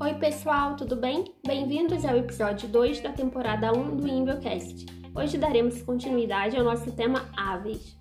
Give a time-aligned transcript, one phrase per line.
[0.00, 1.24] Oi, pessoal, tudo bem?
[1.44, 4.86] Bem-vindos ao episódio 2 da temporada 1 do Imbiocast.
[5.12, 7.98] Hoje daremos continuidade ao nosso tema aves.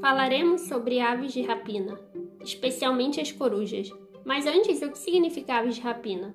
[0.00, 2.00] Falaremos sobre aves de rapina,
[2.42, 3.90] especialmente as corujas.
[4.24, 6.34] Mas antes, o que significa aves de rapina?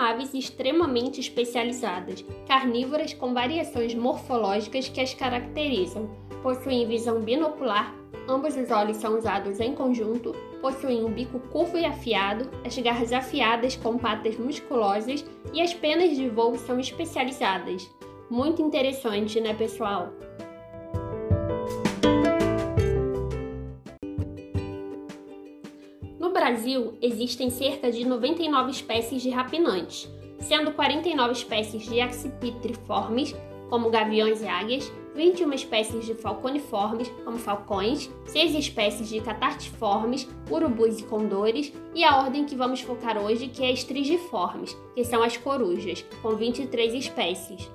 [0.00, 6.08] Aves extremamente especializadas, carnívoras com variações morfológicas que as caracterizam.
[6.42, 7.94] Possuem visão binocular,
[8.26, 13.12] ambos os olhos são usados em conjunto, possuem um bico curvo e afiado, as garras
[13.12, 17.90] afiadas com patas musculosas e as penas de voo são especializadas.
[18.30, 20.12] Muito interessante, né, pessoal?
[26.50, 33.36] Brasil, existem cerca de 99 espécies de rapinantes, sendo 49 espécies de accipitriformes,
[33.68, 40.98] como gaviões e águias, 21 espécies de falconiformes, como falcões, 6 espécies de catartiformes, urubus
[40.98, 45.36] e condores, e a ordem que vamos focar hoje, que é estrigiformes, que são as
[45.36, 47.70] corujas, com 23 espécies.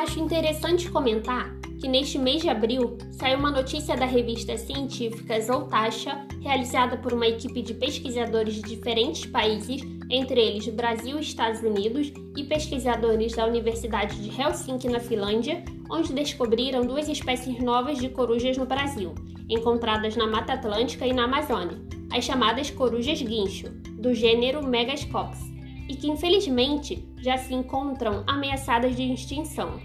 [0.00, 6.26] Acho interessante comentar que neste mês de abril saiu uma notícia da revista científica Zoltasha,
[6.40, 12.10] realizada por uma equipe de pesquisadores de diferentes países, entre eles Brasil e Estados Unidos,
[12.34, 18.56] e pesquisadores da Universidade de Helsinki, na Finlândia, onde descobriram duas espécies novas de corujas
[18.56, 19.14] no Brasil,
[19.50, 21.78] encontradas na Mata Atlântica e na Amazônia,
[22.10, 25.49] as chamadas corujas guincho, do gênero Megascops,
[25.90, 29.80] e que infelizmente já se encontram ameaçadas de extinção.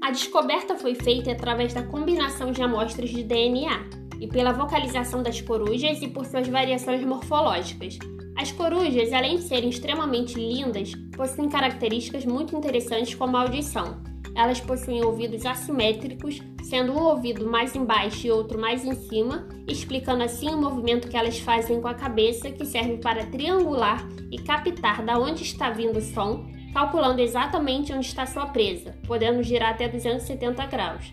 [0.00, 3.90] A descoberta foi feita através da combinação de amostras de DNA
[4.20, 7.98] e pela vocalização das corujas e por suas variações morfológicas.
[8.38, 14.15] As corujas, além de serem extremamente lindas, possuem características muito interessantes como a audição.
[14.36, 20.22] Elas possuem ouvidos assimétricos, sendo um ouvido mais embaixo e outro mais em cima, explicando
[20.22, 25.02] assim o movimento que elas fazem com a cabeça, que serve para triangular e captar
[25.04, 29.88] da onde está vindo o som calculando exatamente onde está sua presa, podendo girar até
[29.88, 31.10] 270 graus.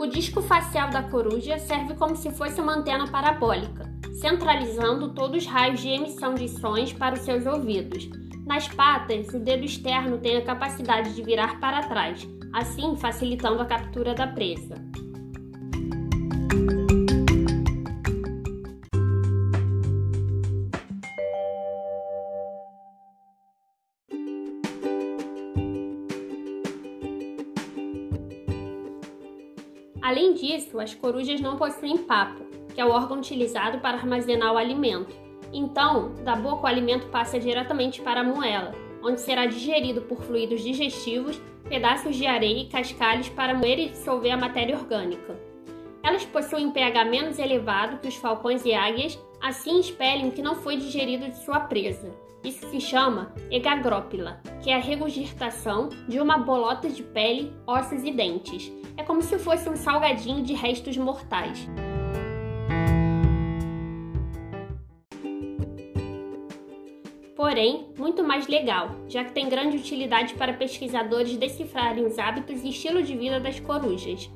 [0.00, 3.83] O disco facial da coruja serve como se fosse uma antena parabólica,
[4.14, 8.08] centralizando todos os raios de emissão de sons para os seus ouvidos.
[8.46, 13.66] Nas patas, o dedo externo tem a capacidade de virar para trás, assim facilitando a
[13.66, 14.74] captura da presa.
[30.02, 32.44] Além disso, as corujas não possuem papo,
[32.74, 35.14] que é o órgão utilizado para armazenar o alimento.
[35.52, 40.62] Então, da boca o alimento passa diretamente para a moela, onde será digerido por fluidos
[40.62, 45.38] digestivos, pedaços de areia e cascalhos para moer e dissolver a matéria orgânica.
[46.02, 50.56] Elas possuem pH menos elevado que os falcões e águias, assim expelem o que não
[50.56, 52.12] foi digerido de sua presa.
[52.44, 58.12] Isso se chama egagrópila, que é a regurgitação de uma bolota de pele, ossos e
[58.12, 58.70] dentes.
[58.98, 61.66] É como se fosse um salgadinho de restos mortais.
[67.54, 72.70] Porém, muito mais legal, já que tem grande utilidade para pesquisadores decifrarem os hábitos e
[72.70, 74.28] estilo de vida das corujas.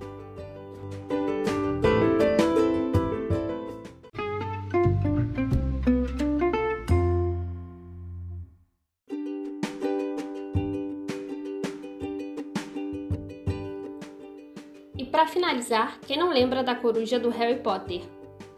[14.96, 18.00] E para finalizar, quem não lembra da coruja do Harry Potter?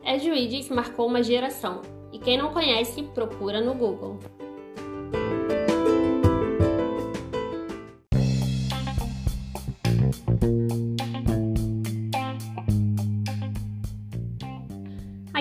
[0.05, 1.81] Ed Widges marcou uma geração,
[2.12, 4.19] e quem não conhece, procura no Google.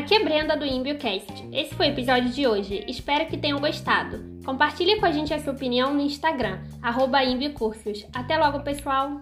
[0.09, 1.49] Aqui é Brenda do ImbioCast.
[1.53, 2.83] Esse foi o episódio de hoje.
[2.87, 4.41] Espero que tenham gostado.
[4.43, 7.19] Compartilhe com a gente a sua opinião no Instagram, arroba
[8.11, 9.21] Até logo, pessoal!